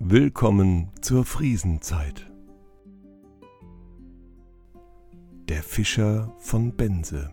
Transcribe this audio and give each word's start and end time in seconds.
Willkommen 0.00 0.90
zur 1.00 1.24
Friesenzeit. 1.24 2.28
Der 5.48 5.62
Fischer 5.62 6.34
von 6.40 6.74
Bense 6.74 7.30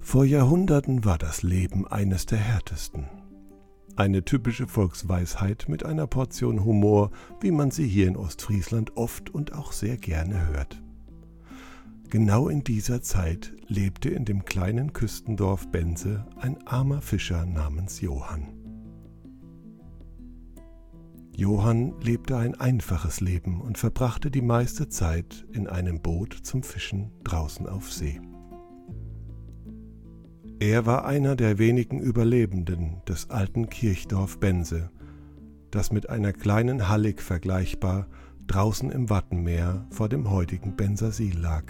Vor 0.00 0.24
Jahrhunderten 0.24 1.04
war 1.04 1.16
das 1.16 1.44
Leben 1.44 1.86
eines 1.86 2.26
der 2.26 2.38
härtesten. 2.38 3.06
Eine 3.94 4.24
typische 4.24 4.66
Volksweisheit 4.66 5.66
mit 5.68 5.86
einer 5.86 6.08
Portion 6.08 6.64
Humor, 6.64 7.12
wie 7.40 7.52
man 7.52 7.70
sie 7.70 7.86
hier 7.86 8.08
in 8.08 8.16
Ostfriesland 8.16 8.96
oft 8.96 9.30
und 9.30 9.52
auch 9.52 9.70
sehr 9.70 9.96
gerne 9.96 10.48
hört. 10.48 10.82
Genau 12.10 12.48
in 12.48 12.64
dieser 12.64 13.00
Zeit 13.00 13.52
lebte 13.68 14.10
in 14.10 14.24
dem 14.24 14.44
kleinen 14.44 14.92
Küstendorf 14.92 15.68
Bense 15.70 16.26
ein 16.36 16.66
armer 16.66 17.00
Fischer 17.00 17.46
namens 17.46 18.00
Johann. 18.00 18.61
Johann 21.34 21.94
lebte 22.00 22.36
ein 22.36 22.54
einfaches 22.54 23.20
Leben 23.20 23.60
und 23.62 23.78
verbrachte 23.78 24.30
die 24.30 24.42
meiste 24.42 24.88
Zeit 24.88 25.46
in 25.52 25.66
einem 25.66 26.00
Boot 26.00 26.34
zum 26.34 26.62
Fischen 26.62 27.10
draußen 27.24 27.66
auf 27.66 27.90
See. 27.90 28.20
Er 30.60 30.86
war 30.86 31.06
einer 31.06 31.34
der 31.34 31.58
wenigen 31.58 32.00
Überlebenden 32.00 33.02
des 33.08 33.30
alten 33.30 33.68
Kirchdorf 33.68 34.38
Bense, 34.38 34.90
das 35.70 35.90
mit 35.90 36.10
einer 36.10 36.32
kleinen 36.32 36.88
Hallig 36.88 37.22
vergleichbar 37.22 38.06
draußen 38.46 38.90
im 38.90 39.08
Wattenmeer 39.08 39.86
vor 39.90 40.08
dem 40.08 40.30
heutigen 40.30 40.76
Bensersiel 40.76 41.38
lag. 41.38 41.64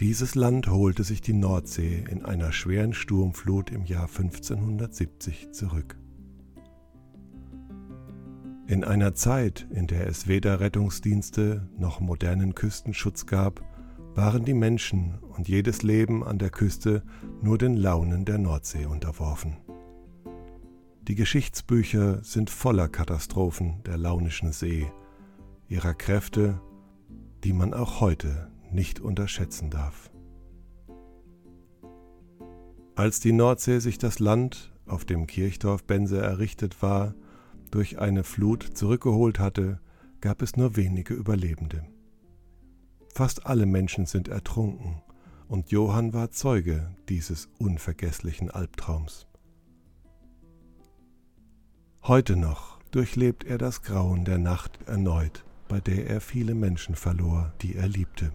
Dieses 0.00 0.34
Land 0.34 0.68
holte 0.68 1.04
sich 1.04 1.20
die 1.20 1.32
Nordsee 1.32 2.04
in 2.10 2.24
einer 2.24 2.52
schweren 2.52 2.92
Sturmflut 2.92 3.70
im 3.70 3.84
Jahr 3.84 4.08
1570 4.08 5.52
zurück. 5.52 5.96
In 8.68 8.82
einer 8.82 9.14
Zeit, 9.14 9.64
in 9.70 9.86
der 9.86 10.08
es 10.08 10.26
weder 10.26 10.58
Rettungsdienste 10.58 11.68
noch 11.78 12.00
modernen 12.00 12.56
Küstenschutz 12.56 13.26
gab, 13.26 13.62
waren 14.16 14.44
die 14.44 14.54
Menschen 14.54 15.20
und 15.20 15.46
jedes 15.46 15.84
Leben 15.84 16.24
an 16.24 16.38
der 16.38 16.50
Küste 16.50 17.04
nur 17.40 17.58
den 17.58 17.76
Launen 17.76 18.24
der 18.24 18.38
Nordsee 18.38 18.86
unterworfen. 18.86 19.58
Die 21.02 21.14
Geschichtsbücher 21.14 22.24
sind 22.24 22.50
voller 22.50 22.88
Katastrophen 22.88 23.84
der 23.84 23.98
launischen 23.98 24.50
See, 24.50 24.90
ihrer 25.68 25.94
Kräfte, 25.94 26.60
die 27.44 27.52
man 27.52 27.72
auch 27.72 28.00
heute 28.00 28.50
nicht 28.72 28.98
unterschätzen 28.98 29.70
darf. 29.70 30.10
Als 32.96 33.20
die 33.20 33.32
Nordsee 33.32 33.78
sich 33.78 33.98
das 33.98 34.18
Land, 34.18 34.72
auf 34.86 35.04
dem 35.04 35.28
Kirchdorf 35.28 35.84
Bense 35.84 36.20
errichtet 36.20 36.82
war, 36.82 37.14
durch 37.70 37.98
eine 37.98 38.24
Flut 38.24 38.62
zurückgeholt 38.62 39.38
hatte, 39.38 39.80
gab 40.20 40.42
es 40.42 40.56
nur 40.56 40.76
wenige 40.76 41.14
Überlebende. 41.14 41.84
Fast 43.14 43.46
alle 43.46 43.66
Menschen 43.66 44.06
sind 44.06 44.28
ertrunken, 44.28 45.02
und 45.48 45.70
Johann 45.70 46.12
war 46.12 46.30
Zeuge 46.30 46.94
dieses 47.08 47.48
unvergesslichen 47.58 48.50
Albtraums. 48.50 49.26
Heute 52.02 52.36
noch 52.36 52.80
durchlebt 52.90 53.44
er 53.44 53.58
das 53.58 53.82
Grauen 53.82 54.24
der 54.24 54.38
Nacht 54.38 54.78
erneut, 54.86 55.44
bei 55.68 55.80
der 55.80 56.08
er 56.08 56.20
viele 56.20 56.54
Menschen 56.54 56.94
verlor, 56.94 57.52
die 57.62 57.74
er 57.74 57.88
liebte. 57.88 58.32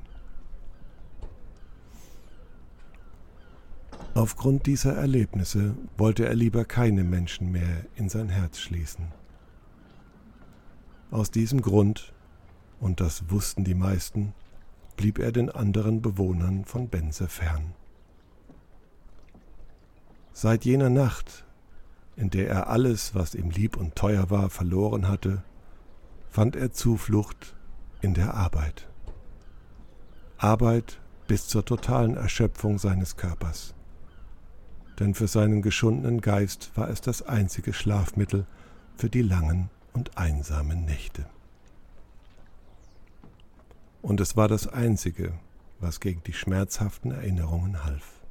Aufgrund 4.14 4.66
dieser 4.66 4.94
Erlebnisse 4.94 5.76
wollte 5.98 6.26
er 6.26 6.36
lieber 6.36 6.66
keine 6.66 7.04
Menschen 7.04 7.52
mehr 7.52 7.86
in 7.96 8.10
sein 8.10 8.28
Herz 8.28 8.60
schließen. 8.60 9.21
Aus 11.12 11.30
diesem 11.30 11.62
Grund, 11.62 12.14
und 12.80 13.00
das 13.00 13.30
wussten 13.30 13.64
die 13.64 13.76
meisten, 13.76 14.34
blieb 14.98 15.20
er 15.20 15.32
den 15.32 15.50
anderen 15.52 16.02
Bewohnern 16.02 16.66
von 16.66 16.88
Bense 16.88 17.28
fern. 17.28 17.76
Seit 20.34 20.66
jener 20.66 20.90
Nacht, 20.90 21.46
in 22.16 22.32
der 22.32 22.50
er 22.50 22.70
alles, 22.70 23.14
was 23.14 23.36
ihm 23.36 23.52
lieb 23.52 23.78
und 23.78 23.96
teuer 23.96 24.30
war, 24.32 24.50
verloren 24.50 25.08
hatte, 25.08 25.44
fand 26.30 26.56
er 26.56 26.72
Zuflucht 26.72 27.56
in 28.02 28.16
der 28.16 28.34
Arbeit. 28.34 28.88
Arbeit 30.38 31.00
bis 31.28 31.48
zur 31.48 31.64
totalen 31.64 32.18
Erschöpfung 32.18 32.80
seines 32.80 33.16
Körpers 33.18 33.76
denn 35.02 35.16
für 35.16 35.28
seinen 35.28 35.64
geschundenen 35.64 36.22
Geist 36.22 36.70
war 36.76 36.88
es 36.88 37.02
das 37.02 37.24
einzige 37.24 37.74
Schlafmittel 37.74 38.46
für 38.96 39.10
die 39.10 39.24
langen 39.24 39.72
und 39.94 40.18
einsamen 40.18 40.86
Nächte. 40.86 41.26
Und 44.02 44.20
es 44.20 44.36
war 44.36 44.48
das 44.48 44.68
einzige, 44.68 45.34
was 45.80 46.00
gegen 46.00 46.24
die 46.24 46.34
schmerzhaften 46.34 47.12
Erinnerungen 47.12 47.84
half. 47.84 48.22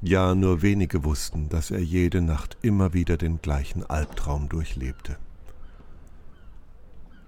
Ja, 0.00 0.34
nur 0.34 0.60
wenige 0.60 1.02
wussten, 1.04 1.48
dass 1.48 1.70
er 1.70 1.82
jede 1.82 2.20
Nacht 2.20 2.58
immer 2.60 2.92
wieder 2.92 3.16
den 3.16 3.40
gleichen 3.40 3.84
Albtraum 3.84 4.50
durchlebte. 4.50 5.16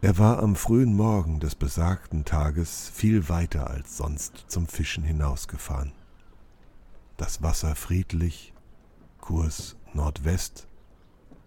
Er 0.02 0.18
war 0.18 0.42
am 0.42 0.56
frühen 0.56 0.94
Morgen 0.94 1.40
des 1.40 1.54
besagten 1.54 2.26
Tages 2.26 2.90
viel 2.92 3.30
weiter 3.30 3.70
als 3.70 3.96
sonst 3.96 4.44
zum 4.48 4.66
Fischen 4.66 5.04
hinausgefahren. 5.04 5.92
Das 7.16 7.42
Wasser 7.42 7.74
friedlich, 7.74 8.52
Kurs 9.26 9.74
Nordwest 9.92 10.68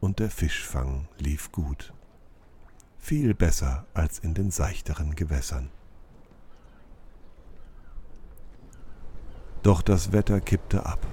und 0.02 0.20
der 0.20 0.30
Fischfang 0.30 1.08
lief 1.18 1.54
gut. 1.54 1.94
Viel 2.98 3.34
besser 3.34 3.86
als 3.94 4.20
in 4.20 4.34
den 4.34 4.52
seichteren 4.52 5.16
Gewässern. 5.16 5.72
Doch 9.64 9.82
das 9.82 10.12
Wetter 10.12 10.42
kippte 10.42 10.86
ab 10.86 11.08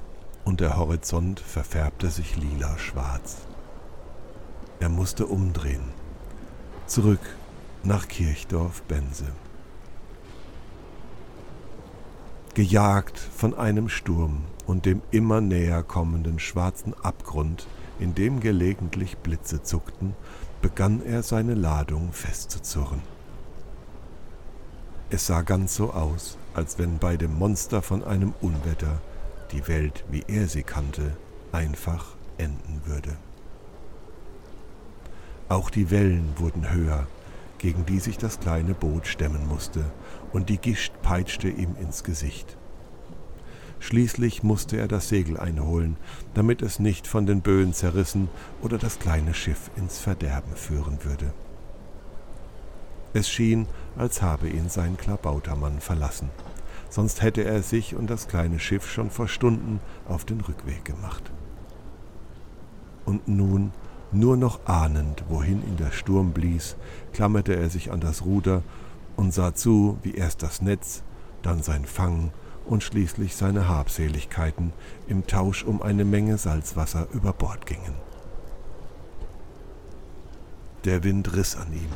und 0.45 0.59
der 0.59 0.77
Horizont 0.77 1.39
verfärbte 1.39 2.11
sich 2.11 2.35
lila-schwarz. 2.35 3.47
Er 4.81 4.89
musste 4.89 5.27
umdrehen 5.27 5.93
zurück 6.89 7.37
nach 7.85 8.09
Kirchdorf-Bense. 8.09 9.27
Gejagt 12.57 13.19
von 13.19 13.53
einem 13.53 13.91
Sturm 13.91 14.45
und 14.65 14.87
dem 14.87 15.03
immer 15.11 15.43
näher 15.43 15.83
kommenden 15.83 16.39
schwarzen 16.39 16.95
Abgrund, 16.95 17.67
in 17.99 18.15
dem 18.15 18.41
gelegentlich 18.41 19.19
Blitze 19.19 19.63
zuckten, 19.63 20.15
begann 20.63 21.05
er 21.05 21.23
seine 21.23 21.53
Ladung 21.53 22.15
festzuzurren. 22.15 23.03
Es 25.11 25.27
sah 25.27 25.43
ganz 25.43 25.77
so 25.77 25.93
aus, 25.93 26.39
als 26.55 26.79
wenn 26.79 26.97
bei 26.97 27.19
dem 27.19 27.39
Monster 27.39 27.83
von 27.83 28.03
einem 28.03 28.33
Unwetter 28.41 29.03
die 29.53 29.69
Welt, 29.69 30.07
wie 30.11 30.25
er 30.27 30.49
sie 30.49 30.63
kannte, 30.63 31.15
einfach 31.53 32.17
enden 32.39 32.81
würde. 32.87 33.19
Auch 35.51 35.69
die 35.69 35.91
Wellen 35.91 36.33
wurden 36.39 36.73
höher, 36.73 37.07
gegen 37.59 37.87
die 37.87 37.99
sich 37.99 38.19
das 38.19 38.41
kleine 38.41 38.75
Boot 38.75 39.07
stemmen 39.07 39.47
musste, 39.49 39.85
und 40.33 40.49
die 40.49 40.59
Gischt 40.59 40.93
peitschte 41.03 41.49
ihm 41.49 41.77
ins 41.81 42.05
Gesicht. 42.05 42.57
Schließlich 43.79 44.43
musste 44.43 44.79
er 44.79 44.89
das 44.89 45.09
Segel 45.09 45.39
einholen, 45.39 45.97
damit 46.35 46.63
es 46.63 46.79
nicht 46.79 47.07
von 47.07 47.27
den 47.27 47.43
Böen 47.43 47.73
zerrissen 47.73 48.29
oder 48.63 48.79
das 48.79 48.99
kleine 48.99 49.35
Schiff 49.35 49.71
ins 49.77 49.99
Verderben 49.99 50.57
führen 50.57 51.05
würde. 51.05 51.33
Es 53.13 53.29
schien, 53.29 53.67
als 53.97 54.23
habe 54.23 54.49
ihn 54.49 54.69
sein 54.69 54.97
Klabautermann 54.97 55.81
verlassen, 55.81 56.31
sonst 56.91 57.23
hätte 57.23 57.45
er 57.45 57.63
sich 57.63 57.95
und 57.95 58.09
das 58.09 58.29
kleine 58.29 58.59
Schiff 58.59 58.91
schon 58.91 59.11
vor 59.11 59.29
Stunden 59.29 59.81
auf 60.09 60.25
den 60.25 60.41
Rückweg 60.41 60.85
gemacht. 60.85 61.31
Und 63.05 63.29
nun 63.29 63.73
nur 64.19 64.37
noch 64.37 64.67
ahnend, 64.67 65.25
wohin 65.29 65.63
ihn 65.67 65.77
der 65.77 65.93
Sturm 65.93 66.33
blies, 66.33 66.77
klammerte 67.13 67.55
er 67.55 67.71
sich 67.71 67.91
an 67.93 68.01
das 68.01 68.25
Ruder 68.25 68.63
und 69.17 69.33
sah 69.33 69.55
zu, 69.55 69.99
wie 70.03 70.15
erst 70.15 70.43
das 70.43 70.63
Netz, 70.63 71.03
dann 71.43 71.63
sein 71.63 71.85
Fang 71.85 72.33
und 72.65 72.83
schließlich 72.83 73.37
seine 73.37 73.69
Habseligkeiten 73.69 74.73
im 75.07 75.27
Tausch 75.27 75.65
um 75.65 75.83
eine 75.83 76.05
Menge 76.05 76.39
Salzwasser 76.39 77.07
über 77.13 77.33
Bord 77.33 77.67
gingen. 77.67 77.95
Der 80.85 81.05
Wind 81.05 81.35
riss 81.35 81.57
an 81.57 81.73
ihm, 81.73 81.91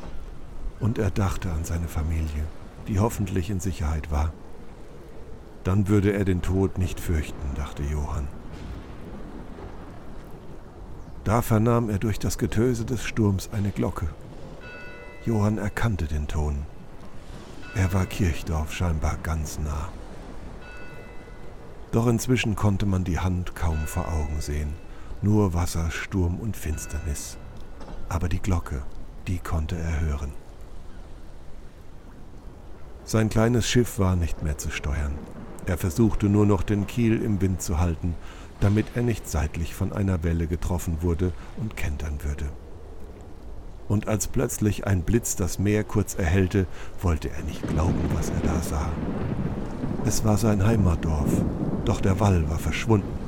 und 0.81 0.99
er 0.99 1.11
dachte 1.11 1.50
an 1.52 1.64
seine 1.64 1.88
Familie, 1.88 2.44
die 2.88 2.99
hoffentlich 2.99 3.50
in 3.50 3.61
Sicherheit 3.61 4.11
war. 4.11 4.32
Dann 5.64 5.88
würde 5.88 6.12
er 6.12 6.25
den 6.25 6.43
Tod 6.43 6.78
nicht 6.78 7.00
fürchten, 7.00 7.55
dachte 7.55 7.82
Johann. 7.82 8.28
Da 11.25 11.43
vernahm 11.43 11.90
er 11.90 11.99
durch 11.99 12.19
das 12.19 12.38
Getöse 12.38 12.84
des 12.84 13.05
Sturms 13.05 13.50
eine 13.52 13.70
Glocke. 13.70 14.08
Johann 15.26 15.58
erkannte 15.58 16.06
den 16.06 16.26
Ton. 16.28 16.62
Er 17.75 17.93
war 17.93 18.06
Kirchdorf 18.06 18.72
scheinbar 18.72 19.17
ganz 19.22 19.58
nah. 19.58 19.90
Doch 21.93 22.06
inzwischen 22.06 22.56
konnte 22.56 22.87
man 22.87 23.05
die 23.05 23.19
Hand 23.19 23.55
kaum 23.55 23.78
vor 23.87 24.08
Augen 24.08 24.40
sehen, 24.40 24.72
nur 25.22 25.55
Wasser, 25.55 25.90
Sturm 25.90 26.38
und 26.38 26.56
Finsternis. 26.56 27.37
Aber 28.08 28.28
die 28.28 28.40
Glocke, 28.40 28.82
die 29.26 29.38
konnte 29.38 29.76
er 29.76 30.00
hören. 30.00 30.32
Sein 33.05 33.28
kleines 33.28 33.69
Schiff 33.69 33.99
war 33.99 34.17
nicht 34.17 34.43
mehr 34.43 34.56
zu 34.56 34.70
steuern. 34.70 35.19
Er 35.67 35.78
versuchte 35.78 36.26
nur 36.26 36.46
noch 36.46 36.62
den 36.62 36.87
Kiel 36.87 37.22
im 37.22 37.40
Wind 37.40 37.61
zu 37.61 37.78
halten, 37.78 38.14
damit 38.60 38.86
er 38.94 39.02
nicht 39.02 39.28
seitlich 39.28 39.74
von 39.74 39.92
einer 39.92 40.22
Welle 40.22 40.46
getroffen 40.46 40.98
wurde 41.00 41.32
und 41.56 41.76
kentern 41.76 42.18
würde. 42.22 42.46
Und 43.88 44.06
als 44.06 44.28
plötzlich 44.28 44.86
ein 44.86 45.02
Blitz 45.02 45.34
das 45.34 45.58
Meer 45.58 45.82
kurz 45.82 46.14
erhellte, 46.14 46.66
wollte 47.00 47.30
er 47.30 47.42
nicht 47.42 47.66
glauben, 47.68 48.00
was 48.14 48.30
er 48.30 48.40
da 48.44 48.60
sah. 48.62 48.88
Es 50.04 50.24
war 50.24 50.38
sein 50.38 50.64
Heimatdorf, 50.64 51.42
doch 51.84 52.00
der 52.00 52.20
Wall 52.20 52.48
war 52.48 52.58
verschwunden, 52.58 53.18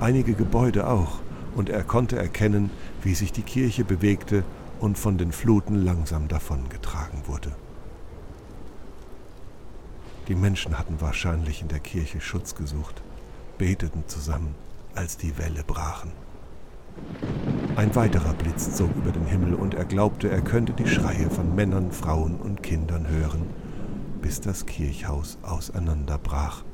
einige 0.00 0.34
Gebäude 0.34 0.88
auch, 0.88 1.20
und 1.54 1.68
er 1.68 1.84
konnte 1.84 2.16
erkennen, 2.16 2.70
wie 3.02 3.14
sich 3.14 3.30
die 3.30 3.42
Kirche 3.42 3.84
bewegte 3.84 4.42
und 4.80 4.98
von 4.98 5.18
den 5.18 5.32
Fluten 5.32 5.76
langsam 5.84 6.28
davongetragen 6.28 7.22
wurde. 7.26 7.52
Die 10.28 10.34
Menschen 10.34 10.78
hatten 10.78 11.00
wahrscheinlich 11.00 11.62
in 11.62 11.68
der 11.68 11.80
Kirche 11.80 12.20
Schutz 12.20 12.54
gesucht, 12.54 13.02
beteten 13.58 14.04
zusammen, 14.06 14.54
als 14.94 15.16
die 15.16 15.36
Welle 15.38 15.64
brachen. 15.64 16.12
Ein 17.76 17.94
weiterer 17.94 18.34
Blitz 18.34 18.76
zog 18.76 18.94
über 18.96 19.12
den 19.12 19.24
Himmel 19.26 19.54
und 19.54 19.74
er 19.74 19.84
glaubte, 19.84 20.28
er 20.28 20.42
könnte 20.42 20.72
die 20.72 20.86
Schreie 20.86 21.30
von 21.30 21.54
Männern, 21.54 21.90
Frauen 21.90 22.36
und 22.36 22.62
Kindern 22.62 23.08
hören, 23.08 23.46
bis 24.20 24.40
das 24.40 24.66
Kirchhaus 24.66 25.38
auseinanderbrach 25.42 26.64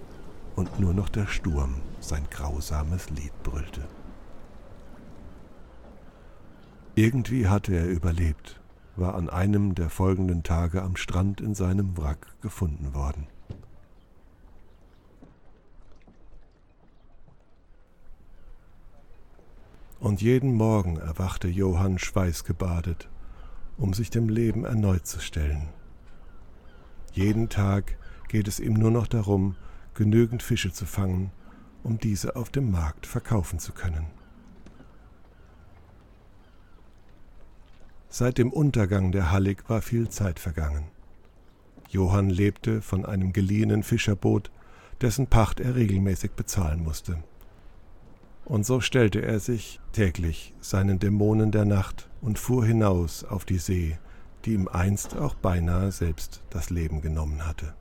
und 0.56 0.80
nur 0.80 0.92
noch 0.92 1.08
der 1.08 1.26
Sturm 1.26 1.76
sein 2.00 2.24
grausames 2.30 3.10
Lied 3.10 3.32
brüllte. 3.42 3.82
Irgendwie 6.96 7.46
hatte 7.46 7.76
er 7.76 7.86
überlebt, 7.86 8.60
war 8.96 9.14
an 9.14 9.30
einem 9.30 9.76
der 9.76 9.88
folgenden 9.88 10.42
Tage 10.42 10.82
am 10.82 10.96
Strand 10.96 11.40
in 11.40 11.54
seinem 11.54 11.96
Wrack 11.96 12.26
gefunden 12.40 12.92
worden. 12.92 13.28
Und 20.00 20.22
jeden 20.22 20.54
Morgen 20.54 20.96
erwachte 20.96 21.48
Johann 21.48 21.98
schweißgebadet, 21.98 23.08
um 23.76 23.92
sich 23.94 24.10
dem 24.10 24.28
Leben 24.28 24.64
erneut 24.64 25.06
zu 25.06 25.20
stellen. 25.20 25.68
Jeden 27.12 27.48
Tag 27.48 27.96
geht 28.28 28.46
es 28.46 28.60
ihm 28.60 28.74
nur 28.74 28.92
noch 28.92 29.08
darum, 29.08 29.56
genügend 29.94 30.42
Fische 30.42 30.72
zu 30.72 30.86
fangen, 30.86 31.32
um 31.82 31.98
diese 31.98 32.36
auf 32.36 32.50
dem 32.50 32.70
Markt 32.70 33.06
verkaufen 33.06 33.58
zu 33.58 33.72
können. 33.72 34.06
Seit 38.08 38.38
dem 38.38 38.52
Untergang 38.52 39.12
der 39.12 39.30
Hallig 39.32 39.68
war 39.68 39.82
viel 39.82 40.08
Zeit 40.08 40.38
vergangen. 40.38 40.86
Johann 41.90 42.30
lebte 42.30 42.82
von 42.82 43.04
einem 43.04 43.32
geliehenen 43.32 43.82
Fischerboot, 43.82 44.50
dessen 45.00 45.26
Pacht 45.26 45.60
er 45.60 45.74
regelmäßig 45.74 46.32
bezahlen 46.32 46.82
musste. 46.82 47.22
Und 48.48 48.64
so 48.64 48.80
stellte 48.80 49.20
er 49.20 49.40
sich 49.40 49.78
täglich 49.92 50.54
seinen 50.58 50.98
Dämonen 50.98 51.52
der 51.52 51.66
Nacht 51.66 52.08
und 52.22 52.38
fuhr 52.38 52.64
hinaus 52.64 53.22
auf 53.22 53.44
die 53.44 53.58
See, 53.58 53.98
die 54.44 54.54
ihm 54.54 54.68
einst 54.68 55.16
auch 55.16 55.34
beinahe 55.34 55.92
selbst 55.92 56.42
das 56.48 56.70
Leben 56.70 57.02
genommen 57.02 57.46
hatte. 57.46 57.74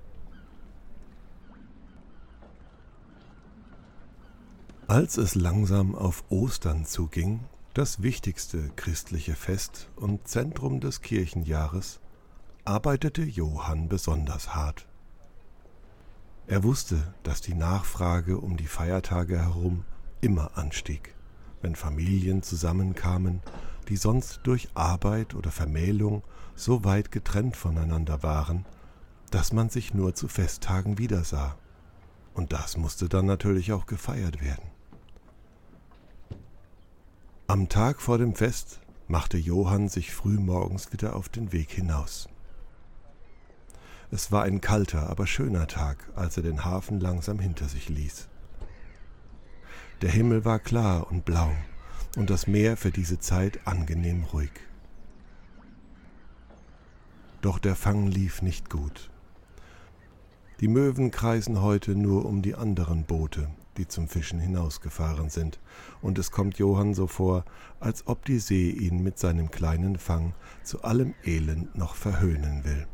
Als 4.87 5.17
es 5.17 5.35
langsam 5.35 5.95
auf 5.95 6.25
Ostern 6.29 6.85
zuging, 6.85 7.45
das 7.73 8.01
wichtigste 8.01 8.69
christliche 8.75 9.35
Fest 9.35 9.89
und 9.95 10.27
Zentrum 10.27 10.81
des 10.81 11.01
Kirchenjahres, 11.01 12.01
arbeitete 12.65 13.23
Johann 13.23 13.87
besonders 13.87 14.53
hart. 14.53 14.85
Er 16.45 16.63
wusste, 16.63 17.13
dass 17.23 17.39
die 17.39 17.53
Nachfrage 17.53 18.37
um 18.37 18.57
die 18.57 18.67
Feiertage 18.67 19.37
herum 19.39 19.85
immer 20.21 20.57
anstieg, 20.57 21.15
wenn 21.61 21.75
Familien 21.75 22.43
zusammenkamen, 22.43 23.41
die 23.89 23.97
sonst 23.97 24.41
durch 24.43 24.69
Arbeit 24.73 25.35
oder 25.35 25.51
Vermählung 25.51 26.23
so 26.55 26.83
weit 26.83 27.11
getrennt 27.11 27.55
voneinander 27.55 28.23
waren, 28.23 28.65
dass 29.31 29.53
man 29.53 29.69
sich 29.69 29.93
nur 29.93 30.15
zu 30.15 30.27
Festtagen 30.27 30.97
wiedersah. 30.97 31.55
Und 32.33 32.53
das 32.53 32.77
musste 32.77 33.09
dann 33.09 33.25
natürlich 33.25 33.71
auch 33.71 33.85
gefeiert 33.85 34.41
werden. 34.41 34.69
Am 37.47 37.69
Tag 37.69 38.01
vor 38.01 38.17
dem 38.17 38.35
Fest 38.35 38.81
machte 39.07 39.37
Johann 39.37 39.87
sich 39.87 40.13
frühmorgens 40.13 40.91
wieder 40.91 41.15
auf 41.15 41.29
den 41.29 41.51
Weg 41.53 41.71
hinaus. 41.71 42.27
Es 44.11 44.31
war 44.31 44.43
ein 44.43 44.61
kalter, 44.61 45.09
aber 45.09 45.27
schöner 45.27 45.67
Tag, 45.67 46.09
als 46.15 46.37
er 46.37 46.43
den 46.43 46.63
Hafen 46.63 46.99
langsam 46.99 47.39
hinter 47.39 47.67
sich 47.67 47.89
ließ. 47.89 48.29
Der 50.01 50.11
Himmel 50.11 50.45
war 50.45 50.59
klar 50.59 51.09
und 51.09 51.25
blau 51.25 51.51
und 52.17 52.29
das 52.29 52.45
Meer 52.45 52.77
für 52.77 52.91
diese 52.91 53.19
Zeit 53.19 53.65
angenehm 53.65 54.25
ruhig. 54.25 54.51
Doch 57.41 57.57
der 57.57 57.75
Fang 57.75 58.05
lief 58.05 58.43
nicht 58.43 58.69
gut. 58.69 59.09
Die 60.59 60.67
Möwen 60.67 61.09
kreisen 61.09 61.61
heute 61.63 61.95
nur 61.95 62.25
um 62.25 62.43
die 62.43 62.53
anderen 62.53 63.05
Boote, 63.05 63.49
die 63.77 63.87
zum 63.87 64.07
Fischen 64.07 64.39
hinausgefahren 64.39 65.31
sind, 65.31 65.59
und 66.01 66.19
es 66.19 66.29
kommt 66.29 66.59
Johann 66.59 66.93
so 66.93 67.07
vor, 67.07 67.43
als 67.79 68.05
ob 68.05 68.23
die 68.25 68.39
See 68.39 68.69
ihn 68.69 69.01
mit 69.01 69.17
seinem 69.17 69.49
kleinen 69.49 69.97
Fang 69.97 70.33
zu 70.63 70.83
allem 70.83 71.15
Elend 71.23 71.75
noch 71.75 71.95
verhöhnen 71.95 72.65
will. 72.65 72.85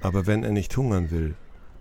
Aber 0.00 0.26
wenn 0.26 0.44
er 0.44 0.52
nicht 0.52 0.74
hungern 0.76 1.10
will, 1.10 1.34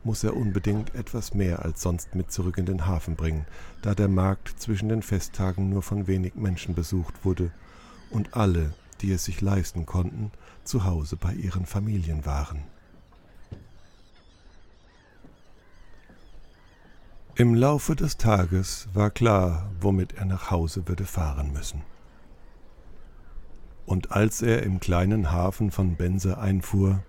muss 0.03 0.23
er 0.23 0.35
unbedingt 0.35 0.95
etwas 0.95 1.33
mehr 1.33 1.63
als 1.63 1.81
sonst 1.81 2.15
mit 2.15 2.31
zurück 2.31 2.57
in 2.57 2.65
den 2.65 2.87
Hafen 2.87 3.15
bringen, 3.15 3.45
da 3.81 3.93
der 3.93 4.07
Markt 4.07 4.59
zwischen 4.59 4.89
den 4.89 5.03
Festtagen 5.03 5.69
nur 5.69 5.81
von 5.81 6.07
wenig 6.07 6.35
Menschen 6.35 6.75
besucht 6.75 7.23
wurde 7.23 7.51
und 8.09 8.35
alle, 8.35 8.73
die 9.01 9.11
es 9.11 9.25
sich 9.25 9.41
leisten 9.41 9.85
konnten, 9.85 10.31
zu 10.63 10.85
Hause 10.85 11.15
bei 11.15 11.33
ihren 11.33 11.65
Familien 11.65 12.25
waren. 12.25 12.63
Im 17.35 17.55
Laufe 17.55 17.95
des 17.95 18.17
Tages 18.17 18.89
war 18.93 19.09
klar, 19.09 19.71
womit 19.79 20.13
er 20.13 20.25
nach 20.25 20.51
Hause 20.51 20.87
würde 20.87 21.05
fahren 21.05 21.53
müssen. 21.53 21.81
Und 23.85 24.11
als 24.11 24.41
er 24.41 24.63
im 24.63 24.79
kleinen 24.79 25.31
Hafen 25.31 25.71
von 25.71 25.95
Bense 25.95 26.37
einfuhr, 26.37 27.03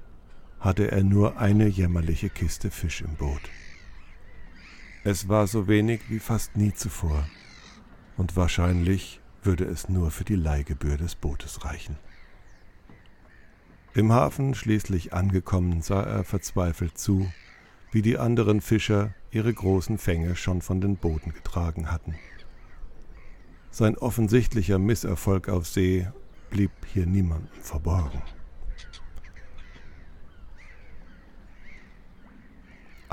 hatte 0.62 0.92
er 0.92 1.02
nur 1.02 1.38
eine 1.38 1.66
jämmerliche 1.66 2.30
Kiste 2.30 2.70
Fisch 2.70 3.02
im 3.02 3.16
Boot. 3.16 3.42
Es 5.02 5.28
war 5.28 5.48
so 5.48 5.66
wenig 5.66 6.00
wie 6.08 6.20
fast 6.20 6.56
nie 6.56 6.72
zuvor, 6.72 7.26
und 8.16 8.36
wahrscheinlich 8.36 9.20
würde 9.42 9.64
es 9.64 9.88
nur 9.88 10.12
für 10.12 10.22
die 10.22 10.36
Leihgebühr 10.36 10.96
des 10.96 11.16
Bootes 11.16 11.64
reichen. 11.64 11.98
Im 13.94 14.12
Hafen 14.12 14.54
schließlich 14.54 15.12
angekommen 15.12 15.82
sah 15.82 16.02
er 16.04 16.22
verzweifelt 16.22 16.96
zu, 16.96 17.30
wie 17.90 18.00
die 18.00 18.16
anderen 18.16 18.60
Fischer 18.60 19.14
ihre 19.32 19.52
großen 19.52 19.98
Fänge 19.98 20.36
schon 20.36 20.62
von 20.62 20.80
den 20.80 20.96
Booten 20.96 21.32
getragen 21.32 21.90
hatten. 21.90 22.14
Sein 23.72 23.98
offensichtlicher 23.98 24.78
Misserfolg 24.78 25.48
auf 25.48 25.66
See 25.66 26.06
blieb 26.50 26.70
hier 26.92 27.06
niemandem 27.06 27.50
verborgen. 27.60 28.22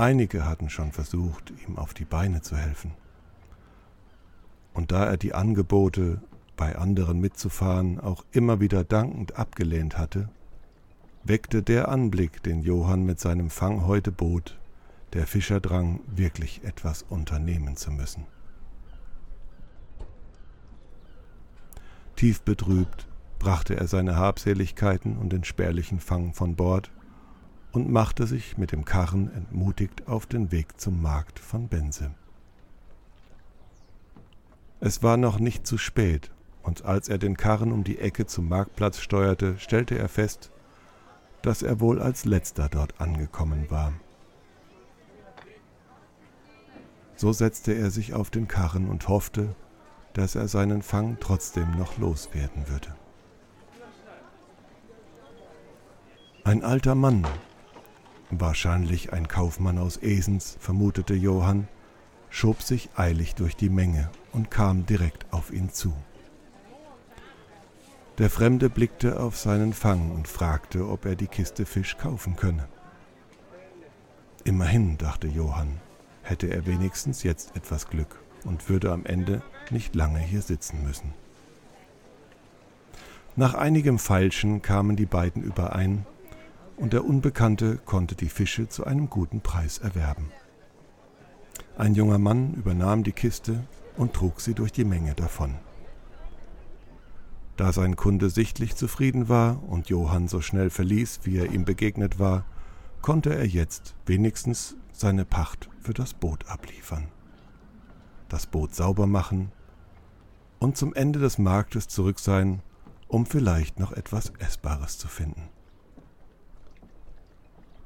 Einige 0.00 0.46
hatten 0.46 0.70
schon 0.70 0.92
versucht, 0.92 1.52
ihm 1.68 1.76
auf 1.76 1.92
die 1.92 2.06
Beine 2.06 2.40
zu 2.40 2.56
helfen. 2.56 2.92
Und 4.72 4.92
da 4.92 5.04
er 5.04 5.18
die 5.18 5.34
Angebote, 5.34 6.22
bei 6.56 6.74
anderen 6.76 7.20
mitzufahren, 7.20 8.00
auch 8.00 8.24
immer 8.32 8.60
wieder 8.60 8.82
dankend 8.82 9.36
abgelehnt 9.36 9.98
hatte, 9.98 10.30
weckte 11.22 11.62
der 11.62 11.90
Anblick, 11.90 12.42
den 12.42 12.62
Johann 12.62 13.04
mit 13.04 13.20
seinem 13.20 13.50
Fang 13.50 13.84
heute 13.84 14.10
bot, 14.10 14.58
der 15.12 15.26
Fischerdrang, 15.26 16.00
wirklich 16.06 16.64
etwas 16.64 17.02
unternehmen 17.02 17.76
zu 17.76 17.90
müssen. 17.90 18.24
Tief 22.16 22.40
betrübt 22.40 23.06
brachte 23.38 23.76
er 23.76 23.86
seine 23.86 24.16
Habseligkeiten 24.16 25.18
und 25.18 25.30
den 25.30 25.44
spärlichen 25.44 26.00
Fang 26.00 26.32
von 26.32 26.56
Bord 26.56 26.90
und 27.72 27.90
machte 27.90 28.26
sich 28.26 28.58
mit 28.58 28.72
dem 28.72 28.84
Karren 28.84 29.32
entmutigt 29.32 30.08
auf 30.08 30.26
den 30.26 30.50
Weg 30.50 30.80
zum 30.80 31.00
Markt 31.02 31.38
von 31.38 31.68
Bense. 31.68 32.10
Es 34.80 35.02
war 35.02 35.16
noch 35.16 35.38
nicht 35.38 35.66
zu 35.66 35.78
spät, 35.78 36.30
und 36.62 36.84
als 36.84 37.08
er 37.08 37.18
den 37.18 37.36
Karren 37.36 37.72
um 37.72 37.84
die 37.84 37.98
Ecke 37.98 38.26
zum 38.26 38.48
Marktplatz 38.48 38.98
steuerte, 38.98 39.58
stellte 39.58 39.98
er 39.98 40.08
fest, 40.08 40.50
dass 41.42 41.62
er 41.62 41.80
wohl 41.80 42.00
als 42.00 42.24
letzter 42.24 42.68
dort 42.68 43.00
angekommen 43.00 43.70
war. 43.70 43.92
So 47.16 47.32
setzte 47.32 47.72
er 47.72 47.90
sich 47.90 48.14
auf 48.14 48.30
den 48.30 48.48
Karren 48.48 48.88
und 48.88 49.08
hoffte, 49.08 49.54
dass 50.14 50.34
er 50.34 50.48
seinen 50.48 50.82
Fang 50.82 51.18
trotzdem 51.20 51.70
noch 51.76 51.98
loswerden 51.98 52.68
würde. 52.68 52.94
Ein 56.44 56.64
alter 56.64 56.94
Mann, 56.94 57.26
wahrscheinlich 58.38 59.12
ein 59.12 59.26
Kaufmann 59.26 59.78
aus 59.78 59.96
Esens, 60.02 60.56
vermutete 60.60 61.14
Johann, 61.14 61.66
schob 62.28 62.62
sich 62.62 62.90
eilig 62.94 63.34
durch 63.34 63.56
die 63.56 63.70
Menge 63.70 64.10
und 64.32 64.50
kam 64.50 64.86
direkt 64.86 65.26
auf 65.32 65.52
ihn 65.52 65.70
zu. 65.70 65.92
Der 68.18 68.30
Fremde 68.30 68.68
blickte 68.68 69.18
auf 69.18 69.38
seinen 69.38 69.72
Fang 69.72 70.10
und 70.10 70.28
fragte, 70.28 70.88
ob 70.88 71.06
er 71.06 71.16
die 71.16 71.26
Kiste 71.26 71.64
Fisch 71.64 71.96
kaufen 71.96 72.36
könne. 72.36 72.68
Immerhin, 74.44 74.98
dachte 74.98 75.26
Johann, 75.26 75.80
hätte 76.22 76.48
er 76.48 76.66
wenigstens 76.66 77.22
jetzt 77.22 77.56
etwas 77.56 77.88
Glück 77.88 78.20
und 78.44 78.68
würde 78.68 78.92
am 78.92 79.06
Ende 79.06 79.42
nicht 79.70 79.94
lange 79.94 80.18
hier 80.18 80.42
sitzen 80.42 80.84
müssen. 80.84 81.14
Nach 83.36 83.54
einigem 83.54 83.98
Feilschen 83.98 84.60
kamen 84.60 84.96
die 84.96 85.06
beiden 85.06 85.42
überein, 85.42 86.04
und 86.80 86.94
der 86.94 87.04
Unbekannte 87.04 87.76
konnte 87.76 88.14
die 88.14 88.30
Fische 88.30 88.68
zu 88.68 88.84
einem 88.84 89.10
guten 89.10 89.42
Preis 89.42 89.78
erwerben. 89.78 90.32
Ein 91.76 91.94
junger 91.94 92.18
Mann 92.18 92.54
übernahm 92.54 93.04
die 93.04 93.12
Kiste 93.12 93.64
und 93.96 94.14
trug 94.14 94.40
sie 94.40 94.54
durch 94.54 94.72
die 94.72 94.84
Menge 94.84 95.14
davon. 95.14 95.56
Da 97.58 97.74
sein 97.74 97.96
Kunde 97.96 98.30
sichtlich 98.30 98.76
zufrieden 98.76 99.28
war 99.28 99.62
und 99.68 99.90
Johann 99.90 100.26
so 100.26 100.40
schnell 100.40 100.70
verließ, 100.70 101.20
wie 101.24 101.36
er 101.36 101.52
ihm 101.52 101.66
begegnet 101.66 102.18
war, 102.18 102.46
konnte 103.02 103.34
er 103.34 103.46
jetzt 103.46 103.94
wenigstens 104.06 104.76
seine 104.92 105.26
Pacht 105.26 105.68
für 105.80 105.92
das 105.92 106.14
Boot 106.14 106.48
abliefern, 106.48 107.08
das 108.30 108.46
Boot 108.46 108.74
sauber 108.74 109.06
machen 109.06 109.52
und 110.58 110.78
zum 110.78 110.94
Ende 110.94 111.18
des 111.18 111.36
Marktes 111.36 111.88
zurück 111.88 112.18
sein, 112.18 112.62
um 113.08 113.26
vielleicht 113.26 113.78
noch 113.78 113.92
etwas 113.92 114.32
Essbares 114.38 114.96
zu 114.96 115.08
finden. 115.08 115.50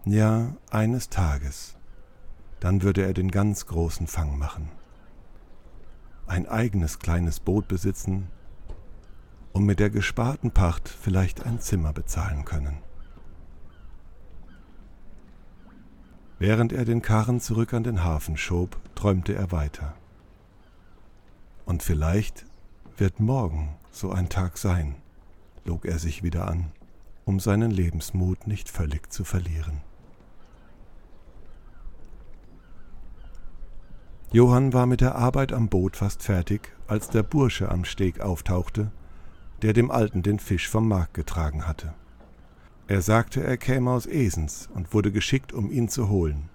Ja, 0.06 0.54
eines 0.70 1.08
Tages, 1.08 1.78
dann 2.60 2.82
würde 2.82 3.06
er 3.06 3.14
den 3.14 3.30
ganz 3.30 3.64
großen 3.64 4.06
Fang 4.06 4.38
machen. 4.38 4.70
Ein 6.26 6.46
eigenes 6.46 6.98
kleines 6.98 7.40
Boot 7.40 7.68
besitzen 7.68 8.28
und 9.54 9.64
mit 9.64 9.80
der 9.80 9.88
gesparten 9.88 10.50
Pacht 10.50 10.90
vielleicht 10.90 11.46
ein 11.46 11.58
Zimmer 11.58 11.94
bezahlen 11.94 12.44
können. 12.44 12.76
Während 16.38 16.74
er 16.74 16.84
den 16.84 17.00
Karren 17.00 17.40
zurück 17.40 17.72
an 17.72 17.84
den 17.84 18.04
Hafen 18.04 18.36
schob, 18.36 18.78
träumte 18.94 19.34
er 19.34 19.52
weiter. 19.52 19.94
Und 21.64 21.82
vielleicht 21.82 22.44
wird 22.98 23.20
morgen 23.20 23.74
so 23.90 24.12
ein 24.12 24.28
Tag 24.28 24.58
sein, 24.58 24.96
log 25.64 25.86
er 25.86 25.98
sich 25.98 26.22
wieder 26.22 26.46
an, 26.46 26.72
um 27.24 27.40
seinen 27.40 27.70
Lebensmut 27.70 28.46
nicht 28.46 28.68
völlig 28.68 29.10
zu 29.10 29.24
verlieren. 29.24 29.80
Johann 34.34 34.72
war 34.72 34.86
mit 34.86 35.00
der 35.00 35.14
Arbeit 35.14 35.52
am 35.52 35.68
Boot 35.68 35.94
fast 35.96 36.24
fertig, 36.24 36.72
als 36.88 37.08
der 37.08 37.22
Bursche 37.22 37.70
am 37.70 37.84
Steg 37.84 38.18
auftauchte, 38.18 38.90
der 39.62 39.72
dem 39.72 39.92
Alten 39.92 40.24
den 40.24 40.40
Fisch 40.40 40.68
vom 40.68 40.88
Markt 40.88 41.14
getragen 41.14 41.68
hatte. 41.68 41.94
Er 42.88 43.00
sagte, 43.00 43.44
er 43.44 43.56
käme 43.56 43.92
aus 43.92 44.06
Esens 44.06 44.68
und 44.74 44.92
wurde 44.92 45.12
geschickt, 45.12 45.52
um 45.52 45.70
ihn 45.70 45.88
zu 45.88 46.08
holen. 46.08 46.48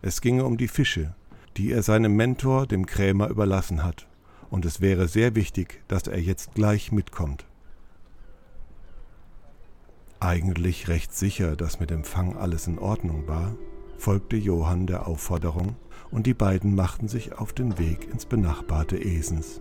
Es 0.00 0.20
ginge 0.20 0.44
um 0.44 0.58
die 0.58 0.68
Fische, 0.68 1.12
die 1.56 1.72
er 1.72 1.82
seinem 1.82 2.14
Mentor, 2.14 2.68
dem 2.68 2.86
Krämer, 2.86 3.30
überlassen 3.30 3.82
hat, 3.82 4.06
und 4.48 4.64
es 4.64 4.80
wäre 4.80 5.08
sehr 5.08 5.34
wichtig, 5.34 5.82
dass 5.88 6.06
er 6.06 6.20
jetzt 6.20 6.54
gleich 6.54 6.92
mitkommt. 6.92 7.46
Eigentlich 10.20 10.86
recht 10.86 11.12
sicher, 11.12 11.56
dass 11.56 11.80
mit 11.80 11.90
dem 11.90 12.04
Fang 12.04 12.36
alles 12.36 12.68
in 12.68 12.78
Ordnung 12.78 13.26
war, 13.26 13.56
folgte 13.96 14.36
Johann 14.36 14.86
der 14.86 15.08
Aufforderung 15.08 15.74
und 16.10 16.26
die 16.26 16.34
beiden 16.34 16.74
machten 16.74 17.08
sich 17.08 17.38
auf 17.38 17.52
den 17.52 17.78
Weg 17.78 18.08
ins 18.10 18.26
benachbarte 18.26 18.96
Esens. 18.96 19.60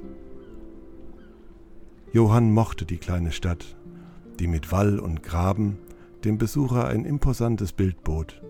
Johann 2.14 2.54
mochte 2.54 2.86
die 2.86 2.98
kleine 2.98 3.32
Stadt, 3.32 3.78
die 4.40 4.48
mit 4.48 4.72
Wall 4.72 5.00
und 5.00 5.24
Graben 5.24 5.78
dem 6.24 6.38
Besucher 6.38 6.88
ein 6.88 7.06
imposantes 7.06 7.74
Bild 7.74 8.04
bot. 8.04 8.42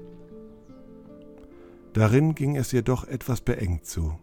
Darin 1.93 2.35
ging 2.35 2.55
es 2.55 2.71
jedoch 2.71 3.05
etwas 3.05 3.41
beengt 3.41 3.85
zu, 3.85 4.13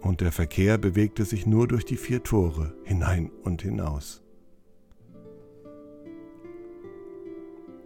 und 0.00 0.20
der 0.20 0.32
Verkehr 0.32 0.78
bewegte 0.78 1.24
sich 1.24 1.46
nur 1.46 1.68
durch 1.68 1.84
die 1.84 1.96
vier 1.96 2.22
Tore 2.22 2.74
hinein 2.84 3.30
und 3.44 3.62
hinaus. 3.62 4.22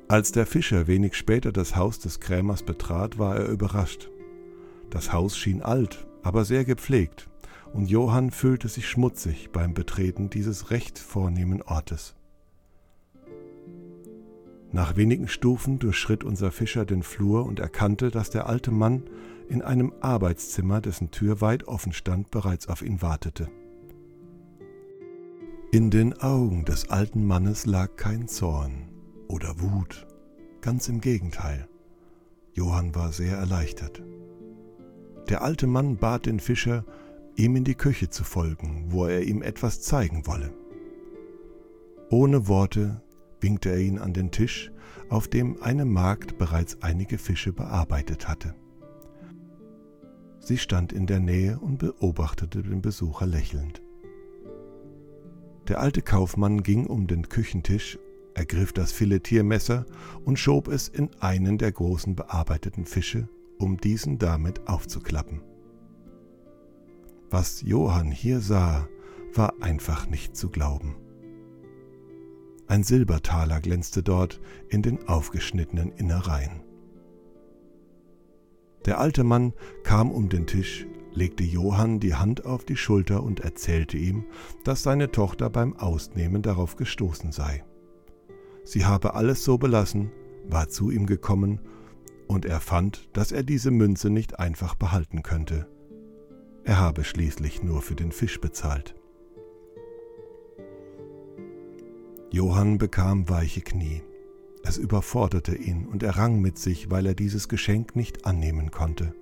Als 0.09 0.33
der 0.33 0.45
Fischer 0.45 0.87
wenig 0.87 1.15
später 1.15 1.53
das 1.53 1.75
Haus 1.75 1.99
des 1.99 2.21
Krämers 2.21 2.63
betrat, 2.63 3.19
war 3.19 3.37
er 3.37 3.49
überrascht. 3.49 4.11
Das 4.93 5.11
Haus 5.11 5.39
schien 5.39 5.63
alt, 5.63 6.07
aber 6.23 6.45
sehr 6.45 6.67
gepflegt, 6.67 7.31
und 7.73 7.87
Johann 7.87 8.31
fühlte 8.31 8.69
sich 8.69 8.87
schmutzig 8.87 9.49
beim 9.51 9.73
Betreten 9.73 10.29
dieses 10.29 10.71
recht 10.71 10.99
vornehmen 10.99 11.63
Ortes. 11.63 12.15
Nach 14.71 14.95
wenigen 14.95 15.29
Stufen 15.29 15.79
durchschritt 15.79 16.25
unser 16.25 16.53
Fischer 16.53 16.85
den 16.85 17.03
Flur 17.03 17.47
und 17.47 17.59
erkannte, 17.59 18.11
dass 18.11 18.29
der 18.29 18.47
alte 18.47 18.71
Mann 18.71 19.05
in 19.49 19.63
einem 19.63 19.95
Arbeitszimmer, 20.01 20.83
dessen 20.83 21.11
Tür 21.11 21.41
weit 21.41 21.67
offen 21.67 21.95
stand, 21.95 22.31
bereits 22.31 22.69
auf 22.69 22.83
ihn 22.83 23.01
wartete. 23.01 23.49
In 25.71 25.91
den 25.91 26.21
Augen 26.21 26.67
des 26.67 26.91
alten 26.91 27.25
Mannes 27.25 27.65
lag 27.65 27.97
kein 27.97 28.29
Zorn 28.29 28.91
oder 29.27 29.59
Wut, 29.59 30.07
ganz 30.61 30.87
im 30.89 31.01
Gegenteil. 31.01 31.67
Johann 32.53 32.95
war 32.95 33.11
sehr 33.13 33.39
erleichtert. 33.39 34.03
Der 35.29 35.43
alte 35.43 35.67
Mann 35.67 35.97
bat 35.97 36.27
den 36.27 36.41
Fischer, 36.41 36.85
ihm 37.37 37.57
in 37.57 37.65
die 37.65 37.75
Küche 37.75 38.11
zu 38.11 38.25
folgen, 38.25 38.87
wo 38.89 39.07
er 39.07 39.23
ihm 39.23 39.43
etwas 39.43 39.81
zeigen 39.81 40.27
wolle. 40.27 40.53
Ohne 42.11 42.49
Worte 42.49 43.03
winkte 43.41 43.71
er 43.71 43.79
ihn 43.79 43.99
an 43.99 44.13
den 44.13 44.31
Tisch, 44.31 44.71
auf 45.09 45.29
dem 45.29 45.63
eine 45.63 45.85
Magd 45.85 46.39
bereits 46.39 46.83
einige 46.83 47.19
Fische 47.19 47.53
bearbeitet 47.53 48.29
hatte. 48.29 48.55
Sie 50.41 50.59
stand 50.59 50.93
in 50.93 51.07
der 51.07 51.21
Nähe 51.21 51.59
und 51.59 51.79
beobachtete 51.79 52.63
den 52.63 52.83
Besucher 52.83 53.27
lächelnd. 53.27 53.81
Der 55.69 55.81
alte 55.81 56.03
Kaufmann 56.03 56.63
ging 56.63 56.87
um 56.87 57.07
den 57.07 57.29
Küchentisch, 57.29 57.99
ergriff 58.35 58.73
das 58.73 58.93
Filetiermesser 58.93 59.87
und 60.25 60.39
schob 60.39 60.69
es 60.69 60.89
in 60.89 61.11
einen 61.21 61.59
der 61.59 61.71
großen 61.71 62.17
bearbeiteten 62.17 62.85
Fische 62.85 63.29
um 63.63 63.79
diesen 63.79 64.19
damit 64.19 64.67
aufzuklappen. 64.67 65.41
Was 67.31 67.63
Johann 67.63 68.11
hier 68.11 68.41
sah, 68.41 68.89
war 69.35 69.55
einfach 69.61 70.09
nicht 70.09 70.37
zu 70.37 70.51
glauben. 70.51 70.97
Ein 72.67 72.83
Silbertaler 72.83 73.61
glänzte 73.61 74.03
dort 74.03 74.41
in 74.69 74.83
den 74.83 75.09
aufgeschnittenen 75.09 75.93
Innereien. 75.93 76.63
Der 78.85 78.99
alte 78.99 79.25
Mann 79.25 79.53
kam 79.85 80.11
um 80.11 80.29
den 80.29 80.47
Tisch, 80.47 80.87
legte 81.13 81.45
Johann 81.45 82.01
die 82.01 82.15
Hand 82.15 82.45
auf 82.45 82.65
die 82.65 82.77
Schulter 82.77 83.23
und 83.23 83.41
erzählte 83.41 83.97
ihm, 83.97 84.25
dass 84.65 84.83
seine 84.83 85.13
Tochter 85.13 85.51
beim 85.51 85.77
Ausnehmen 85.77 86.43
darauf 86.43 86.77
gestoßen 86.77 87.33
sei. 87.33 87.65
Sie 88.65 88.85
habe 88.85 89.15
alles 89.15 89.45
so 89.45 89.57
belassen, 89.57 90.11
war 90.49 90.69
zu 90.69 90.91
ihm 90.91 91.07
gekommen 91.07 91.61
und 92.33 92.47
er 92.47 92.61
fand, 92.61 93.09
dass 93.13 93.31
er 93.31 93.43
diese 93.43 93.71
Münze 93.71 94.09
nicht 94.09 94.39
einfach 94.39 94.75
behalten 94.75 95.23
könnte. 95.23 95.69
Er 96.65 96.79
habe 96.79 97.05
schließlich 97.05 97.63
nur 97.63 97.83
für 97.83 97.95
den 97.95 98.11
Fisch 98.11 98.41
bezahlt. 98.41 98.95
Johann 102.31 102.79
bekam 102.79 103.29
weiche 103.29 103.61
Knie. 103.61 104.03
Es 104.65 104.79
überforderte 104.79 105.55
ihn 105.55 105.87
und 105.87 106.03
er 106.03 106.17
rang 106.17 106.41
mit 106.41 106.57
sich, 106.57 106.91
weil 106.91 107.05
er 107.05 107.15
dieses 107.15 107.49
Geschenk 107.49 107.95
nicht 107.97 108.25
annehmen 108.25 108.71
konnte. 108.71 109.15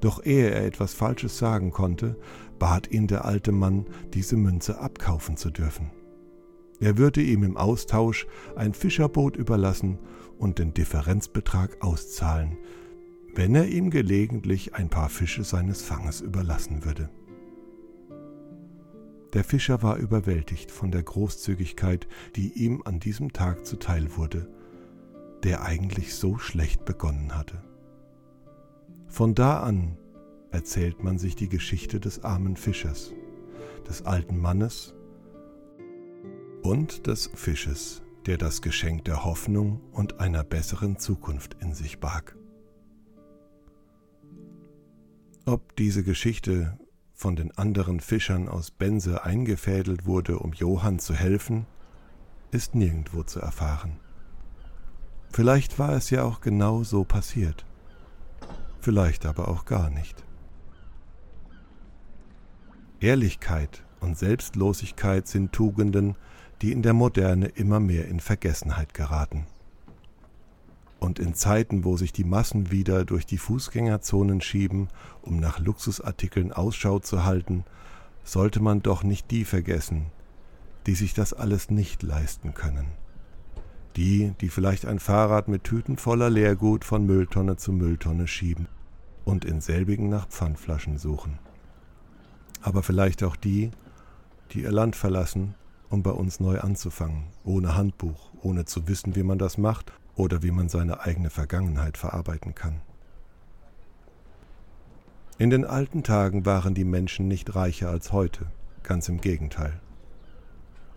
Doch 0.00 0.24
ehe 0.24 0.50
er 0.50 0.64
etwas 0.64 0.94
Falsches 0.94 1.38
sagen 1.38 1.70
konnte, 1.70 2.16
bat 2.58 2.90
ihn 2.90 3.06
der 3.06 3.24
alte 3.24 3.52
Mann, 3.52 3.86
diese 4.14 4.36
Münze 4.36 4.80
abkaufen 4.80 5.36
zu 5.36 5.50
dürfen. 5.50 5.90
Er 6.82 6.98
würde 6.98 7.22
ihm 7.22 7.44
im 7.44 7.56
Austausch 7.56 8.26
ein 8.56 8.74
Fischerboot 8.74 9.36
überlassen 9.36 10.00
und 10.36 10.58
den 10.58 10.74
Differenzbetrag 10.74 11.80
auszahlen, 11.80 12.58
wenn 13.36 13.54
er 13.54 13.68
ihm 13.68 13.88
gelegentlich 13.88 14.74
ein 14.74 14.88
paar 14.88 15.08
Fische 15.08 15.44
seines 15.44 15.82
Fanges 15.82 16.20
überlassen 16.20 16.84
würde. 16.84 17.08
Der 19.32 19.44
Fischer 19.44 19.84
war 19.84 19.96
überwältigt 19.96 20.72
von 20.72 20.90
der 20.90 21.04
Großzügigkeit, 21.04 22.08
die 22.34 22.52
ihm 22.52 22.82
an 22.84 22.98
diesem 22.98 23.32
Tag 23.32 23.64
zuteil 23.64 24.16
wurde, 24.16 24.48
der 25.44 25.62
eigentlich 25.62 26.16
so 26.16 26.36
schlecht 26.36 26.84
begonnen 26.84 27.36
hatte. 27.36 27.62
Von 29.06 29.36
da 29.36 29.60
an 29.60 29.96
erzählt 30.50 31.04
man 31.04 31.20
sich 31.20 31.36
die 31.36 31.48
Geschichte 31.48 32.00
des 32.00 32.24
armen 32.24 32.56
Fischers, 32.56 33.12
des 33.88 34.04
alten 34.04 34.36
Mannes 34.36 34.96
und 36.62 37.06
des 37.06 37.30
Fisches, 37.34 38.02
der 38.26 38.38
das 38.38 38.62
Geschenk 38.62 39.04
der 39.04 39.24
Hoffnung 39.24 39.80
und 39.92 40.20
einer 40.20 40.44
besseren 40.44 40.98
Zukunft 40.98 41.56
in 41.60 41.74
sich 41.74 41.98
barg. 41.98 42.36
Ob 45.44 45.74
diese 45.76 46.04
Geschichte 46.04 46.78
von 47.12 47.34
den 47.34 47.56
anderen 47.58 48.00
Fischern 48.00 48.48
aus 48.48 48.70
Bense 48.70 49.24
eingefädelt 49.24 50.06
wurde, 50.06 50.38
um 50.38 50.52
Johann 50.52 51.00
zu 51.00 51.14
helfen, 51.14 51.66
ist 52.52 52.74
nirgendwo 52.74 53.24
zu 53.24 53.40
erfahren. 53.40 53.98
Vielleicht 55.30 55.78
war 55.78 55.92
es 55.92 56.10
ja 56.10 56.22
auch 56.22 56.40
genau 56.40 56.84
so 56.84 57.04
passiert, 57.04 57.64
vielleicht 58.80 59.26
aber 59.26 59.48
auch 59.48 59.64
gar 59.64 59.90
nicht. 59.90 60.24
Ehrlichkeit 63.00 63.84
und 64.00 64.16
Selbstlosigkeit 64.16 65.26
sind 65.26 65.52
Tugenden, 65.52 66.16
die 66.62 66.70
in 66.70 66.82
der 66.82 66.94
Moderne 66.94 67.46
immer 67.46 67.80
mehr 67.80 68.06
in 68.06 68.20
Vergessenheit 68.20 68.94
geraten. 68.94 69.46
Und 71.00 71.18
in 71.18 71.34
Zeiten, 71.34 71.84
wo 71.84 71.96
sich 71.96 72.12
die 72.12 72.22
Massen 72.22 72.70
wieder 72.70 73.04
durch 73.04 73.26
die 73.26 73.38
Fußgängerzonen 73.38 74.40
schieben, 74.40 74.86
um 75.22 75.40
nach 75.40 75.58
Luxusartikeln 75.58 76.52
Ausschau 76.52 77.00
zu 77.00 77.24
halten, 77.24 77.64
sollte 78.22 78.60
man 78.60 78.82
doch 78.82 79.02
nicht 79.02 79.32
die 79.32 79.44
vergessen, 79.44 80.06
die 80.86 80.94
sich 80.94 81.12
das 81.12 81.32
alles 81.32 81.70
nicht 81.70 82.04
leisten 82.04 82.54
können. 82.54 82.86
Die, 83.96 84.32
die 84.40 84.48
vielleicht 84.48 84.86
ein 84.86 85.00
Fahrrad 85.00 85.48
mit 85.48 85.64
Tüten 85.64 85.96
voller 85.96 86.30
Leergut 86.30 86.84
von 86.84 87.04
Mülltonne 87.04 87.56
zu 87.56 87.72
Mülltonne 87.72 88.28
schieben 88.28 88.68
und 89.24 89.44
in 89.44 89.60
selbigen 89.60 90.08
nach 90.08 90.28
Pfandflaschen 90.28 90.98
suchen. 90.98 91.40
Aber 92.60 92.84
vielleicht 92.84 93.24
auch 93.24 93.34
die, 93.34 93.72
die 94.52 94.62
ihr 94.62 94.72
Land 94.72 94.94
verlassen, 94.94 95.56
um 95.92 96.02
bei 96.02 96.10
uns 96.10 96.40
neu 96.40 96.58
anzufangen, 96.58 97.24
ohne 97.44 97.76
Handbuch, 97.76 98.30
ohne 98.40 98.64
zu 98.64 98.88
wissen, 98.88 99.14
wie 99.14 99.22
man 99.22 99.38
das 99.38 99.58
macht 99.58 99.92
oder 100.16 100.42
wie 100.42 100.50
man 100.50 100.70
seine 100.70 101.00
eigene 101.00 101.28
Vergangenheit 101.28 101.98
verarbeiten 101.98 102.54
kann. 102.54 102.80
In 105.36 105.50
den 105.50 105.66
alten 105.66 106.02
Tagen 106.02 106.46
waren 106.46 106.74
die 106.74 106.84
Menschen 106.84 107.28
nicht 107.28 107.54
reicher 107.54 107.90
als 107.90 108.10
heute, 108.10 108.46
ganz 108.82 109.08
im 109.10 109.20
Gegenteil. 109.20 109.80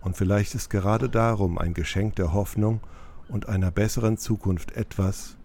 Und 0.00 0.16
vielleicht 0.16 0.54
ist 0.54 0.70
gerade 0.70 1.10
darum 1.10 1.58
ein 1.58 1.74
Geschenk 1.74 2.16
der 2.16 2.32
Hoffnung 2.32 2.80
und 3.28 3.50
einer 3.50 3.70
besseren 3.70 4.16
Zukunft 4.16 4.72
etwas, 4.72 5.36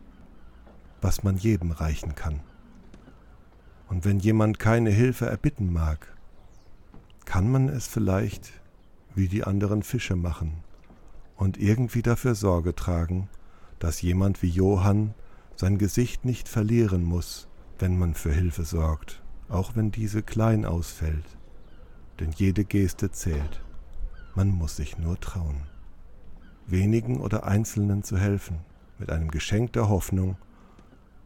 was 1.01 1.24
man 1.24 1.36
jedem 1.36 1.72
reichen 1.72 2.15
kann. 2.15 2.39
Und 3.89 4.05
wenn 4.05 4.20
jemand 4.20 4.60
keine 4.60 4.91
Hilfe 4.91 5.25
erbitten 5.25 5.74
mag, 5.74 6.15
kann 7.25 7.51
man 7.51 7.67
es 7.67 7.88
vielleicht 7.88 8.61
wie 9.15 9.27
die 9.27 9.44
anderen 9.44 9.84
Fische 9.84 10.15
machen 10.15 10.63
und 11.36 11.58
irgendwie 11.58 12.01
dafür 12.01 12.36
Sorge 12.36 12.75
tragen, 12.75 13.30
dass 13.80 14.01
jemand 14.01 14.41
wie 14.44 14.50
Johann 14.50 15.13
sein 15.56 15.77
Gesicht 15.77 16.24
nicht 16.25 16.48
verlieren 16.48 17.03
muss, 17.03 17.48
wenn 17.80 17.98
man 17.98 18.13
für 18.13 18.32
Hilfe 18.32 18.63
sorgt, 18.63 19.22
auch 19.50 19.75
wenn 19.75 19.91
diese 19.91 20.22
klein 20.22 20.65
ausfällt. 20.65 21.25
Denn 22.20 22.32
jede 22.32 22.63
Geste 22.63 23.12
zählt. 23.12 23.63
Man 24.36 24.50
muss 24.50 24.75
sich 24.75 24.98
nur 24.98 25.20
trauen. 25.20 25.63
Wenigen 26.68 27.20
oder 27.20 27.46
Einzelnen 27.46 28.03
zu 28.03 28.18
helfen, 28.18 28.60
mit 29.00 29.12
einem 29.12 29.32
Geschenk 29.32 29.74
der 29.74 29.89
Hoffnung 29.89 30.38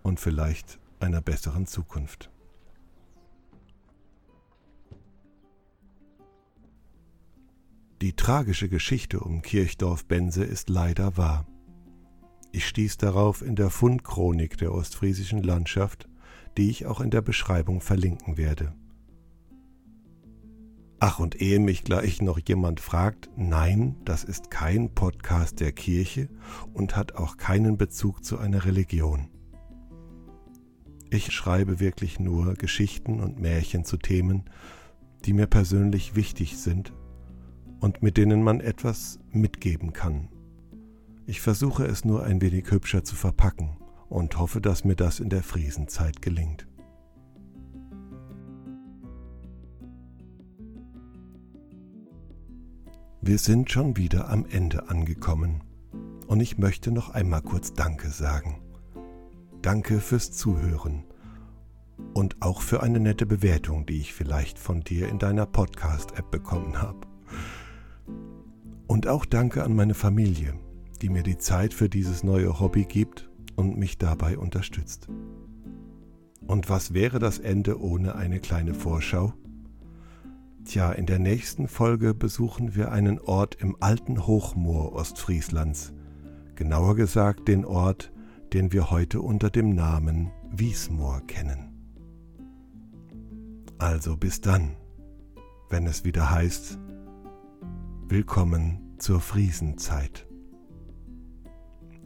und 0.02 0.20
vielleicht 0.20 0.80
einer 1.00 1.22
besseren 1.22 1.68
Zukunft. 1.68 2.32
Die 8.06 8.14
tragische 8.14 8.70
Geschichte 8.70 9.20
um 9.20 9.42
Kirchdorf 9.42 10.06
Bense 10.06 10.44
ist 10.44 10.70
leider 10.70 11.18
wahr. 11.18 11.48
Ich 12.52 12.68
stieß 12.68 12.98
darauf 12.98 13.42
in 13.42 13.56
der 13.56 13.72
Fundchronik 13.72 14.60
der 14.60 14.76
ostfriesischen 14.76 15.42
Landschaft, 15.42 16.08
die 16.56 16.70
ich 16.70 16.86
auch 16.86 17.02
in 17.02 17.10
der 17.10 17.24
Beschreibung 17.24 17.82
verlinken 17.82 18.38
werde. 18.38 18.76
Ach, 21.00 21.18
und 21.18 21.42
ehe 21.42 21.60
mich 21.60 21.84
gleich 21.84 22.22
noch 22.22 22.38
jemand 22.38 22.80
fragt, 22.80 23.32
nein, 23.36 23.96
das 24.06 24.24
ist 24.24 24.52
kein 24.52 24.94
Podcast 24.94 25.60
der 25.60 25.72
Kirche 25.72 26.30
und 26.74 26.96
hat 26.96 27.16
auch 27.16 27.38
keinen 27.38 27.76
Bezug 27.76 28.24
zu 28.24 28.38
einer 28.38 28.66
Religion. 28.66 29.30
Ich 31.10 31.32
schreibe 31.32 31.80
wirklich 31.80 32.20
nur 32.20 32.54
Geschichten 32.54 33.20
und 33.20 33.40
Märchen 33.40 33.84
zu 33.84 33.98
Themen, 33.98 34.44
die 35.26 35.34
mir 35.34 35.48
persönlich 35.48 36.16
wichtig 36.16 36.60
sind 36.60 36.94
und 37.86 38.02
mit 38.02 38.18
denen 38.18 38.44
man 38.44 38.60
etwas 38.60 39.20
mitgeben 39.32 39.94
kann 39.94 40.28
ich 41.28 41.42
versuche 41.42 41.86
es 41.86 42.06
nur 42.06 42.24
ein 42.24 42.40
wenig 42.42 42.70
hübscher 42.70 43.04
zu 43.04 43.16
verpacken 43.16 43.78
und 44.10 44.38
hoffe, 44.38 44.62
dass 44.62 44.84
mir 44.84 44.96
das 44.96 45.20
in 45.20 45.30
der 45.30 45.42
Friesenzeit 45.42 46.22
gelingt. 46.22 46.68
Wir 53.22 53.40
sind 53.40 53.72
schon 53.72 53.98
wieder 53.98 54.30
am 54.30 54.46
Ende 54.46 54.88
angekommen 54.90 55.64
und 56.28 56.42
ich 56.42 56.60
möchte 56.60 56.92
noch 56.92 57.10
einmal 57.10 57.42
kurz 57.42 57.74
Danke 57.74 58.10
sagen. 58.10 58.62
Danke 59.64 60.00
fürs 60.00 60.32
Zuhören 60.32 61.06
und 62.14 62.40
auch 62.44 62.62
für 62.62 62.84
eine 62.84 63.00
nette 63.00 63.26
Bewertung, 63.26 63.88
die 63.88 64.00
ich 64.00 64.14
vielleicht 64.14 64.60
von 64.60 64.82
dir 64.82 65.10
in 65.10 65.18
deiner 65.18 65.48
Podcast-App 65.48 66.30
bekommen 66.30 66.80
habe. 66.80 67.15
Und 68.88 69.08
auch 69.08 69.26
danke 69.26 69.64
an 69.64 69.76
meine 69.76 69.94
Familie, 69.94 70.54
die 71.02 71.10
mir 71.10 71.24
die 71.24 71.38
Zeit 71.38 71.74
für 71.74 71.90
dieses 71.90 72.24
neue 72.24 72.60
Hobby 72.60 72.86
gibt 72.86 73.30
und 73.56 73.78
mich 73.78 73.98
dabei 73.98 74.38
unterstützt. 74.38 75.08
Und 76.48 76.70
was 76.70 76.94
wäre 76.94 77.20
das 77.20 77.40
Ende 77.40 77.82
ohne 77.82 78.16
eine 78.16 78.40
kleine 78.40 78.74
Vorschau? 78.74 79.34
Tja, 80.66 80.92
in 80.92 81.06
der 81.06 81.20
nächsten 81.20 81.68
Folge 81.68 82.14
besuchen 82.14 82.76
wir 82.76 82.92
einen 82.92 83.20
Ort 83.20 83.56
im 83.56 83.76
alten 83.80 84.28
Hochmoor 84.28 84.94
Ostfrieslands. 84.94 85.94
Genauer 86.56 86.96
gesagt 86.96 87.48
den 87.48 87.66
Ort, 87.66 88.12
den 88.54 88.72
wir 88.72 88.90
heute 88.92 89.22
unter 89.22 89.50
dem 89.50 89.76
Namen 89.76 90.32
Wiesmoor 90.52 91.22
kennen. 91.28 91.72
Also 93.78 94.16
bis 94.16 94.42
dann, 94.42 94.78
wenn 95.70 95.86
es 95.86 96.06
wieder 96.06 96.32
heißt, 96.32 96.80
Willkommen 98.08 98.96
zur 99.00 99.20
Friesenzeit. 99.20 100.28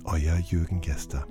Euer 0.06 0.38
Jürgen 0.38 0.80
Gester. 0.80 1.28